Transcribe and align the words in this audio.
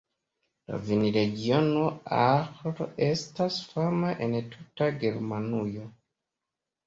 La 0.69 0.77
vinregiono 0.85 1.81
Ahr 2.21 2.79
estas 3.07 3.59
fama 3.73 4.13
en 4.27 4.33
tuta 4.57 4.87
Germanujo. 5.05 5.85